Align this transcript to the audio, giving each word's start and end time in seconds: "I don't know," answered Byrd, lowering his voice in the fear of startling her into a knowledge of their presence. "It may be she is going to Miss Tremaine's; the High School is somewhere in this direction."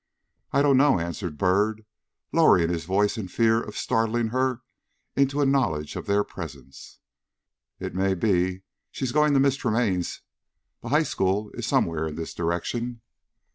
"I 0.51 0.63
don't 0.63 0.77
know," 0.77 0.99
answered 0.99 1.37
Byrd, 1.37 1.85
lowering 2.33 2.69
his 2.69 2.85
voice 2.85 3.19
in 3.19 3.27
the 3.27 3.31
fear 3.31 3.61
of 3.61 3.77
startling 3.77 4.29
her 4.29 4.63
into 5.15 5.41
a 5.41 5.45
knowledge 5.45 5.95
of 5.95 6.07
their 6.07 6.23
presence. 6.23 6.97
"It 7.79 7.93
may 7.93 8.15
be 8.15 8.63
she 8.89 9.05
is 9.05 9.11
going 9.11 9.35
to 9.35 9.39
Miss 9.39 9.57
Tremaine's; 9.57 10.21
the 10.81 10.89
High 10.89 11.03
School 11.03 11.51
is 11.51 11.67
somewhere 11.67 12.07
in 12.07 12.15
this 12.15 12.33
direction." 12.33 13.01